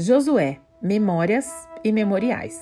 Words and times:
Josué, 0.00 0.60
Memórias 0.80 1.68
e 1.82 1.90
Memoriais. 1.90 2.56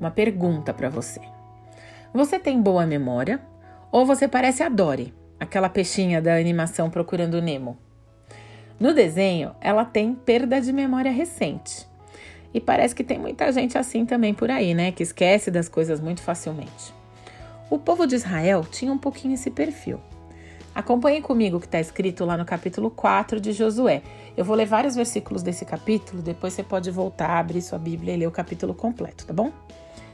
Uma 0.00 0.10
pergunta 0.10 0.74
para 0.74 0.88
você. 0.88 1.20
Você 2.12 2.40
tem 2.40 2.60
boa 2.60 2.84
memória 2.84 3.40
ou 3.92 4.04
você 4.04 4.26
parece 4.26 4.64
a 4.64 4.68
Dory, 4.68 5.14
aquela 5.38 5.68
peixinha 5.68 6.20
da 6.20 6.34
animação 6.34 6.90
Procurando 6.90 7.40
Nemo? 7.40 7.78
No 8.80 8.94
desenho, 8.94 9.52
ela 9.60 9.84
tem 9.84 10.14
perda 10.14 10.60
de 10.60 10.72
memória 10.72 11.10
recente. 11.10 11.86
E 12.54 12.60
parece 12.60 12.94
que 12.94 13.04
tem 13.04 13.18
muita 13.18 13.50
gente 13.52 13.76
assim 13.76 14.06
também 14.06 14.32
por 14.32 14.50
aí, 14.50 14.72
né? 14.72 14.92
Que 14.92 15.02
esquece 15.02 15.50
das 15.50 15.68
coisas 15.68 16.00
muito 16.00 16.22
facilmente. 16.22 16.94
O 17.68 17.78
povo 17.78 18.06
de 18.06 18.14
Israel 18.14 18.64
tinha 18.70 18.92
um 18.92 18.98
pouquinho 18.98 19.34
esse 19.34 19.50
perfil. 19.50 20.00
Acompanhe 20.74 21.20
comigo 21.20 21.56
o 21.56 21.60
que 21.60 21.66
está 21.66 21.80
escrito 21.80 22.24
lá 22.24 22.36
no 22.36 22.44
capítulo 22.44 22.88
4 22.88 23.40
de 23.40 23.52
Josué. 23.52 24.00
Eu 24.36 24.44
vou 24.44 24.54
ler 24.54 24.66
vários 24.66 24.94
versículos 24.94 25.42
desse 25.42 25.64
capítulo, 25.64 26.22
depois 26.22 26.52
você 26.52 26.62
pode 26.62 26.88
voltar, 26.90 27.38
abrir 27.38 27.60
sua 27.60 27.78
Bíblia 27.78 28.14
e 28.14 28.16
ler 28.16 28.28
o 28.28 28.30
capítulo 28.30 28.72
completo, 28.72 29.26
tá 29.26 29.32
bom? 29.32 29.50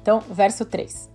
Então, 0.00 0.20
verso 0.30 0.64
3. 0.64 1.10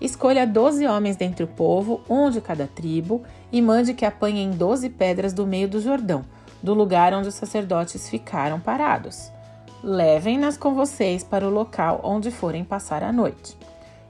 Escolha 0.00 0.46
doze 0.46 0.86
homens 0.86 1.16
dentre 1.16 1.44
o 1.44 1.48
povo, 1.48 2.00
um 2.08 2.30
de 2.30 2.40
cada 2.40 2.66
tribo, 2.66 3.22
e 3.52 3.60
mande 3.60 3.92
que 3.92 4.04
apanhem 4.04 4.50
doze 4.50 4.88
pedras 4.88 5.32
do 5.32 5.46
meio 5.46 5.68
do 5.68 5.80
Jordão, 5.80 6.24
do 6.62 6.74
lugar 6.74 7.12
onde 7.14 7.28
os 7.28 7.34
sacerdotes 7.34 8.08
ficaram 8.08 8.58
parados. 8.58 9.30
Levem-nas 9.82 10.56
com 10.56 10.74
vocês 10.74 11.22
para 11.22 11.46
o 11.46 11.50
local 11.50 12.00
onde 12.02 12.30
forem 12.30 12.64
passar 12.64 13.02
a 13.02 13.12
noite. 13.12 13.56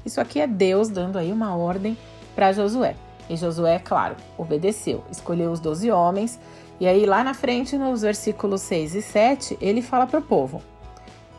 Isso 0.04 0.20
aqui 0.20 0.40
é 0.40 0.46
Deus 0.46 0.88
dando 0.88 1.18
aí 1.18 1.32
uma 1.32 1.56
ordem 1.56 1.98
para 2.34 2.52
Josué. 2.52 2.94
E 3.28 3.36
Josué, 3.36 3.78
claro, 3.78 4.16
obedeceu, 4.38 5.02
escolheu 5.10 5.50
os 5.50 5.58
doze 5.58 5.90
homens. 5.90 6.38
E 6.78 6.86
aí, 6.86 7.04
lá 7.04 7.24
na 7.24 7.34
frente, 7.34 7.76
nos 7.76 8.02
versículos 8.02 8.60
6 8.62 8.94
e 8.94 9.02
7, 9.02 9.58
ele 9.60 9.82
fala 9.82 10.06
para 10.06 10.20
o 10.20 10.22
povo: 10.22 10.62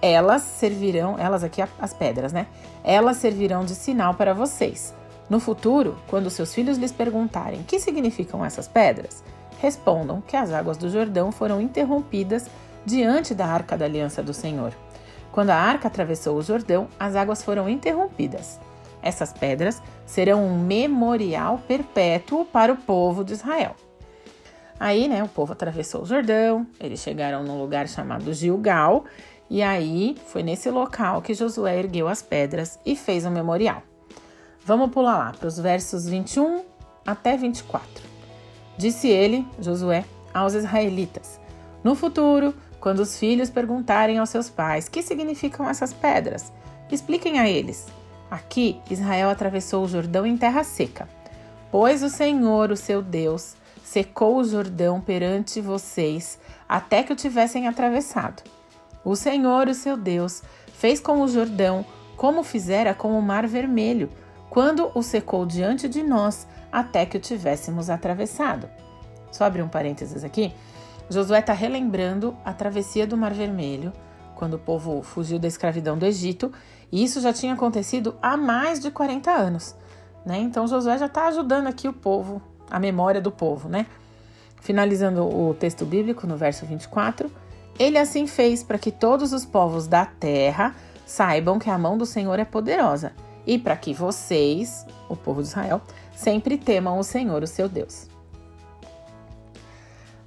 Elas 0.02 0.42
servirão, 0.42 1.18
elas 1.18 1.44
aqui 1.44 1.64
as 1.80 1.94
pedras, 1.94 2.34
né? 2.34 2.48
Elas 2.84 3.18
servirão 3.18 3.64
de 3.64 3.76
sinal 3.76 4.16
para 4.16 4.34
vocês. 4.34 4.94
No 5.30 5.40
futuro, 5.40 5.98
quando 6.08 6.30
seus 6.30 6.54
filhos 6.54 6.78
lhes 6.78 6.92
perguntarem 6.92 7.64
que 7.64 7.80
significam 7.80 8.44
essas 8.44 8.68
pedras, 8.68 9.24
respondam 9.60 10.22
que 10.22 10.36
as 10.36 10.52
águas 10.52 10.78
do 10.78 10.90
Jordão 10.90 11.32
foram 11.32 11.62
interrompidas 11.62 12.50
diante 12.86 13.36
da 13.36 13.46
arca 13.46 13.78
da 13.78 13.86
aliança 13.86 14.24
do 14.24 14.34
Senhor. 14.34 14.74
Quando 15.32 15.50
a 15.50 15.56
arca 15.56 15.88
atravessou 15.88 16.38
o 16.38 16.42
Jordão, 16.42 16.88
as 17.00 17.16
águas 17.16 17.44
foram 17.44 17.70
interrompidas. 17.70 18.60
Essas 19.02 19.32
pedras 19.32 19.82
serão 20.06 20.44
um 20.44 20.58
memorial 20.58 21.62
perpétuo 21.68 22.46
para 22.46 22.74
o 22.74 22.78
povo 22.78 23.24
de 23.24 23.34
Israel. 23.34 23.76
Aí, 24.80 25.08
né, 25.08 25.24
o 25.24 25.28
povo 25.28 25.54
atravessou 25.54 26.04
o 26.04 26.06
Jordão, 26.06 26.66
eles 26.80 27.00
chegaram 27.00 27.44
num 27.44 27.60
lugar 27.60 27.88
chamado 27.88 28.34
Gilgal, 28.34 29.06
e 29.50 29.64
aí 29.64 30.16
foi 30.28 30.44
nesse 30.44 30.70
local 30.70 31.22
que 31.22 31.34
Josué 31.34 31.80
ergueu 31.80 32.08
as 32.08 32.22
pedras 32.22 32.80
e 32.86 32.96
fez 32.96 33.26
um 33.26 33.32
memorial. 33.32 33.82
Vamos 34.66 34.92
pular 34.92 35.18
lá 35.18 35.32
para 35.32 35.48
os 35.48 35.58
versos 35.58 36.08
21 36.08 36.64
até 37.06 37.38
24. 37.38 38.17
Disse 38.78 39.08
ele, 39.08 39.46
Josué, 39.60 40.06
aos 40.34 40.54
israelitas: 40.54 41.40
No 41.84 41.96
futuro, 41.96 42.54
quando 42.80 43.00
os 43.00 43.18
filhos 43.18 43.50
perguntarem 43.50 44.18
aos 44.20 44.30
seus 44.30 44.50
pais 44.50 44.88
que 44.88 45.02
significam 45.02 45.68
essas 45.68 45.94
pedras, 45.94 46.52
expliquem 46.92 47.40
a 47.40 47.50
eles. 47.50 47.88
Aqui, 48.30 48.80
Israel 48.90 49.30
atravessou 49.30 49.84
o 49.84 49.88
Jordão 49.88 50.26
em 50.26 50.38
terra 50.38 50.64
seca, 50.64 51.08
pois 51.72 52.04
o 52.04 52.10
Senhor, 52.10 52.72
o 52.72 52.78
seu 52.78 53.02
Deus, 53.02 53.56
secou 53.84 54.38
o 54.38 54.44
Jordão 54.44 55.00
perante 55.00 55.62
vocês 55.62 56.38
até 56.68 57.04
que 57.04 57.14
o 57.14 57.16
tivessem 57.16 57.68
atravessado. 57.68 58.44
O 59.04 59.16
Senhor, 59.16 59.70
o 59.70 59.74
seu 59.74 59.96
Deus, 59.96 60.44
fez 60.74 61.00
com 61.00 61.22
o 61.22 61.28
Jordão 61.28 61.86
como 62.18 62.44
fizera 62.44 62.94
com 62.94 63.18
o 63.18 63.22
Mar 63.22 63.48
Vermelho, 63.48 64.10
quando 64.50 64.92
o 64.94 65.02
secou 65.02 65.46
diante 65.46 65.88
de 65.88 66.04
nós 66.04 66.48
até 66.72 67.06
que 67.06 67.18
o 67.18 67.20
tivéssemos 67.20 67.90
atravessado. 67.90 68.70
Só 69.32 69.46
abrir 69.46 69.62
um 69.62 69.68
parênteses 69.68 70.24
aqui. 70.24 70.54
Josué 71.10 71.40
está 71.40 71.54
relembrando 71.54 72.36
a 72.44 72.54
travessia 72.54 73.08
do 73.08 73.18
Mar 73.18 73.34
Vermelho, 73.34 73.94
quando 74.36 74.56
o 74.56 74.60
povo 74.60 75.02
fugiu 75.02 75.40
da 75.40 75.48
escravidão 75.48 75.98
do 75.98 76.06
Egito, 76.06 76.52
e 76.92 77.04
isso 77.04 77.20
já 77.22 77.34
tinha 77.34 77.54
acontecido 77.54 78.16
há 78.22 78.38
mais 78.38 78.80
de 78.80 78.92
40 78.92 79.32
anos. 79.32 79.76
Né? 80.26 80.40
Então 80.40 80.68
Josué 80.68 80.98
já 80.98 81.06
está 81.06 81.28
ajudando 81.28 81.68
aqui 81.68 81.88
o 81.88 81.94
povo, 81.94 82.42
a 82.70 82.80
memória 82.80 83.22
do 83.22 83.32
povo. 83.32 83.70
Né? 83.70 83.86
Finalizando 84.62 85.24
o 85.24 85.54
texto 85.54 85.86
bíblico, 85.86 86.28
no 86.28 86.38
verso 86.38 86.66
24, 86.66 87.32
ele 87.80 87.98
assim 87.98 88.28
fez 88.28 88.64
para 88.64 88.78
que 88.78 88.92
todos 88.92 89.34
os 89.34 89.46
povos 89.46 89.88
da 89.88 90.06
terra 90.06 90.76
saibam 91.06 91.58
que 91.58 91.70
a 91.70 91.78
mão 91.78 91.98
do 91.98 92.06
Senhor 92.06 92.38
é 92.40 92.46
poderosa 92.46 93.14
e 93.48 93.58
para 93.58 93.78
que 93.78 93.94
vocês, 93.94 94.86
o 95.08 95.16
povo 95.16 95.42
de 95.42 95.48
Israel, 95.48 95.82
sempre 96.14 96.58
temam 96.58 97.00
o 97.00 97.04
Senhor, 97.04 97.42
o 97.42 97.48
seu 97.48 97.70
Deus. 97.70 98.08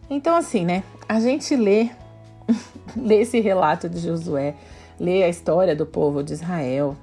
Então, 0.08 0.34
assim, 0.34 0.64
né? 0.64 0.82
A 1.06 1.20
gente 1.20 1.54
lê, 1.54 1.90
lê 2.96 3.20
esse 3.20 3.38
relato 3.38 3.88
de 3.88 4.00
Josué, 4.00 4.56
lê 4.98 5.22
a 5.22 5.28
história 5.28 5.76
do 5.76 5.84
povo 5.84 6.22
de 6.22 6.32
Israel, 6.32 6.96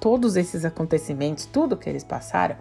todos 0.00 0.36
esses 0.36 0.64
acontecimentos, 0.64 1.46
tudo 1.46 1.76
que 1.76 1.88
eles 1.88 2.04
passaram, 2.04 2.56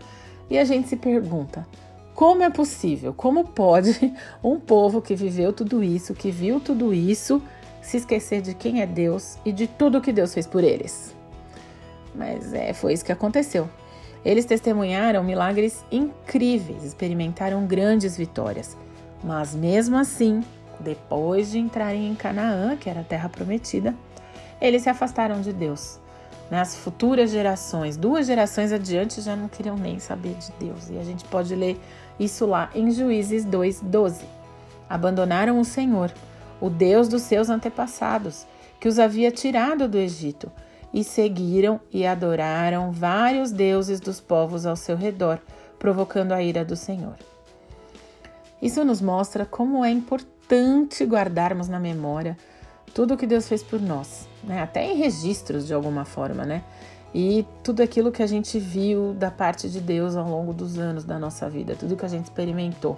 e 0.49 0.57
a 0.59 0.63
gente 0.63 0.87
se 0.87 0.95
pergunta: 0.95 1.67
como 2.13 2.43
é 2.43 2.49
possível, 2.49 3.13
como 3.13 3.45
pode 3.45 4.13
um 4.43 4.59
povo 4.59 5.01
que 5.01 5.15
viveu 5.15 5.51
tudo 5.51 5.83
isso, 5.83 6.13
que 6.13 6.29
viu 6.29 6.59
tudo 6.59 6.93
isso, 6.93 7.41
se 7.81 7.97
esquecer 7.97 8.41
de 8.41 8.53
quem 8.53 8.81
é 8.81 8.85
Deus 8.85 9.37
e 9.43 9.51
de 9.51 9.65
tudo 9.65 10.01
que 10.01 10.13
Deus 10.13 10.33
fez 10.33 10.45
por 10.45 10.63
eles? 10.63 11.14
Mas 12.15 12.53
é, 12.53 12.73
foi 12.73 12.93
isso 12.93 13.05
que 13.05 13.11
aconteceu. 13.11 13.69
Eles 14.23 14.45
testemunharam 14.45 15.23
milagres 15.23 15.85
incríveis, 15.91 16.83
experimentaram 16.83 17.65
grandes 17.65 18.17
vitórias. 18.17 18.75
Mas 19.23 19.53
mesmo 19.53 19.97
assim, 19.97 20.43
depois 20.79 21.51
de 21.51 21.59
entrarem 21.59 22.09
em 22.09 22.15
Canaã, 22.15 22.75
que 22.75 22.89
era 22.89 23.01
a 23.01 23.03
terra 23.03 23.29
prometida, 23.29 23.93
eles 24.59 24.81
se 24.83 24.89
afastaram 24.89 25.41
de 25.41 25.53
Deus. 25.53 25.99
As 26.51 26.75
futuras 26.75 27.31
gerações, 27.31 27.97
duas 27.97 28.27
gerações 28.27 28.71
adiante, 28.71 29.21
já 29.21 29.35
não 29.35 29.47
queriam 29.47 29.75
nem 29.75 29.99
saber 29.99 30.35
de 30.35 30.51
Deus. 30.59 30.89
E 30.89 30.97
a 30.97 31.03
gente 31.03 31.25
pode 31.25 31.55
ler 31.55 31.79
isso 32.19 32.45
lá 32.45 32.69
em 32.73 32.91
Juízes 32.91 33.43
2:12. 33.45 34.25
Abandonaram 34.87 35.59
o 35.59 35.65
Senhor, 35.65 36.13
o 36.61 36.69
Deus 36.69 37.07
dos 37.07 37.23
seus 37.23 37.49
antepassados, 37.49 38.45
que 38.79 38.87
os 38.87 38.99
havia 38.99 39.31
tirado 39.31 39.87
do 39.87 39.97
Egito, 39.97 40.51
e 40.95 41.03
seguiram 41.03 41.77
e 41.91 42.07
adoraram 42.07 42.89
vários 42.89 43.51
deuses 43.51 43.99
dos 43.99 44.21
povos 44.21 44.65
ao 44.65 44.77
seu 44.77 44.95
redor, 44.95 45.41
provocando 45.77 46.31
a 46.31 46.41
ira 46.41 46.63
do 46.63 46.77
Senhor. 46.77 47.17
Isso 48.61 48.85
nos 48.85 49.01
mostra 49.01 49.45
como 49.45 49.83
é 49.83 49.91
importante 49.91 51.03
guardarmos 51.03 51.67
na 51.67 51.81
memória 51.81 52.37
tudo 52.93 53.15
o 53.15 53.17
que 53.17 53.27
Deus 53.27 53.45
fez 53.45 53.61
por 53.61 53.81
nós, 53.81 54.25
né? 54.41 54.61
Até 54.61 54.89
em 54.89 54.95
registros 54.95 55.67
de 55.67 55.73
alguma 55.73 56.05
forma, 56.05 56.45
né? 56.45 56.63
E 57.13 57.45
tudo 57.61 57.83
aquilo 57.83 58.09
que 58.09 58.23
a 58.23 58.27
gente 58.27 58.57
viu 58.57 59.13
da 59.13 59.29
parte 59.29 59.69
de 59.69 59.81
Deus 59.81 60.15
ao 60.15 60.29
longo 60.29 60.53
dos 60.53 60.77
anos 60.77 61.03
da 61.03 61.19
nossa 61.19 61.49
vida, 61.49 61.75
tudo 61.77 61.97
que 61.97 62.05
a 62.05 62.09
gente 62.09 62.23
experimentou. 62.23 62.97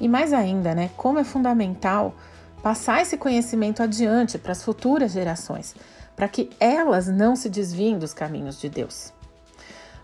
E 0.00 0.08
mais 0.08 0.32
ainda, 0.32 0.74
né? 0.74 0.88
Como 0.96 1.18
é 1.18 1.24
fundamental 1.24 2.14
passar 2.62 3.02
esse 3.02 3.18
conhecimento 3.18 3.82
adiante 3.82 4.38
para 4.38 4.52
as 4.52 4.62
futuras 4.62 5.12
gerações, 5.12 5.74
para 6.14 6.28
que 6.28 6.50
elas 6.60 7.08
não 7.08 7.34
se 7.34 7.48
desviem 7.48 7.98
dos 7.98 8.12
caminhos 8.12 8.60
de 8.60 8.68
Deus. 8.68 9.12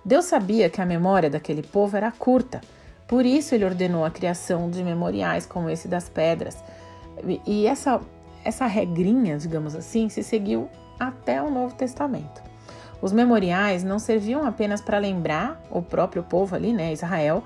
Deus 0.05 0.25
sabia 0.25 0.70
que 0.70 0.81
a 0.81 0.87
memória 0.87 1.28
daquele 1.28 1.62
povo 1.62 1.96
era 1.96 2.10
curta 2.10 2.60
por 3.08 3.25
isso 3.25 3.55
ele 3.55 3.64
ordenou 3.64 4.05
a 4.05 4.10
criação 4.10 4.70
de 4.70 4.84
memoriais 4.84 5.46
como 5.46 5.70
esse 5.70 5.88
das 5.88 6.10
pedras. 6.10 6.62
E 7.46 7.66
essa, 7.66 8.02
essa 8.44 8.66
regrinha, 8.66 9.38
digamos 9.38 9.75
assim, 9.75 10.10
se 10.10 10.22
seguiu 10.22 10.69
até 11.00 11.43
o 11.43 11.50
Novo 11.50 11.75
Testamento. 11.75 12.43
Os 13.00 13.11
memoriais 13.11 13.82
não 13.82 13.99
serviam 13.99 14.46
apenas 14.46 14.82
para 14.82 14.99
lembrar 14.99 15.58
o 15.70 15.81
próprio 15.81 16.22
povo 16.22 16.54
ali, 16.54 16.72
né, 16.72 16.93
Israel, 16.93 17.43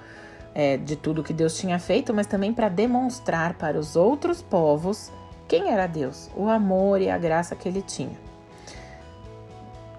é, 0.53 0.77
de 0.79 0.97
tudo 0.97 1.23
que 1.23 1.33
Deus 1.33 1.57
tinha 1.57 1.79
feito, 1.79 2.13
mas 2.13 2.27
também 2.27 2.53
para 2.53 2.69
demonstrar 2.69 3.55
para 3.55 3.79
os 3.79 3.95
outros 3.95 4.43
povos 4.43 5.13
quem 5.47 5.71
era 5.71 5.87
Deus, 5.87 6.29
o 6.35 6.49
amor 6.49 7.01
e 7.01 7.09
a 7.09 7.17
graça 7.17 7.55
que 7.55 7.69
ele 7.69 7.83
tinha. 7.83 8.32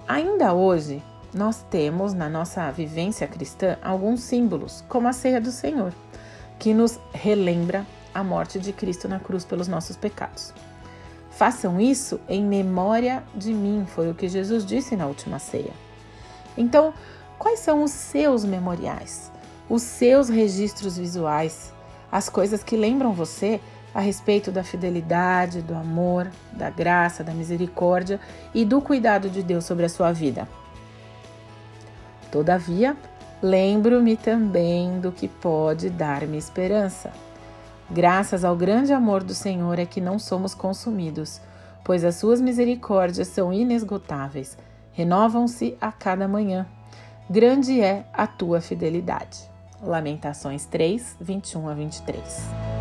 Ainda 0.07 0.53
hoje, 0.53 1.01
nós 1.33 1.63
temos 1.69 2.13
na 2.13 2.27
nossa 2.27 2.69
vivência 2.71 3.25
cristã 3.25 3.77
alguns 3.81 4.21
símbolos, 4.21 4.83
como 4.89 5.07
a 5.07 5.13
ceia 5.13 5.39
do 5.39 5.49
Senhor, 5.49 5.93
que 6.59 6.73
nos 6.73 6.99
relembra 7.13 7.85
a 8.13 8.21
morte 8.21 8.59
de 8.59 8.73
Cristo 8.73 9.07
na 9.07 9.19
cruz 9.19 9.45
pelos 9.45 9.67
nossos 9.67 9.95
pecados. 9.95 10.53
Façam 11.31 11.79
isso 11.79 12.19
em 12.27 12.43
memória 12.43 13.23
de 13.33 13.53
mim, 13.53 13.85
foi 13.87 14.11
o 14.11 14.13
que 14.13 14.27
Jesus 14.27 14.65
disse 14.65 14.95
na 14.95 15.07
última 15.07 15.39
ceia. 15.39 15.71
Então, 16.57 16.93
quais 17.39 17.59
são 17.59 17.81
os 17.81 17.91
seus 17.91 18.43
memoriais? 18.43 19.31
Os 19.69 19.81
seus 19.81 20.27
registros 20.27 20.97
visuais? 20.97 21.73
As 22.11 22.27
coisas 22.27 22.61
que 22.61 22.75
lembram 22.75 23.13
você 23.13 23.59
a 23.93 23.99
respeito 23.99 24.51
da 24.51 24.63
fidelidade, 24.63 25.61
do 25.61 25.75
amor, 25.75 26.29
da 26.51 26.69
graça, 26.69 27.23
da 27.23 27.33
misericórdia 27.33 28.19
e 28.53 28.65
do 28.65 28.81
cuidado 28.81 29.29
de 29.29 29.43
Deus 29.43 29.65
sobre 29.65 29.85
a 29.85 29.89
sua 29.89 30.11
vida. 30.11 30.47
Todavia, 32.31 32.97
lembro-me 33.41 34.17
também 34.17 34.99
do 34.99 35.11
que 35.11 35.27
pode 35.27 35.89
dar-me 35.89 36.37
esperança. 36.37 37.11
Graças 37.91 38.43
ao 38.43 38.55
grande 38.55 38.91
amor 38.91 39.23
do 39.23 39.35
Senhor 39.35 39.77
é 39.77 39.85
que 39.85 40.01
não 40.01 40.17
somos 40.17 40.55
consumidos, 40.55 41.39
pois 41.83 42.03
as 42.03 42.15
suas 42.15 42.41
misericórdias 42.41 43.27
são 43.27 43.53
inesgotáveis, 43.53 44.57
renovam-se 44.93 45.77
a 45.79 45.91
cada 45.91 46.27
manhã. 46.27 46.65
Grande 47.29 47.81
é 47.81 48.05
a 48.11 48.25
tua 48.25 48.61
fidelidade. 48.61 49.51
Lamentações 49.81 50.65
3, 50.65 51.17
21 51.19 51.69
a 51.69 51.73
23. 51.73 52.72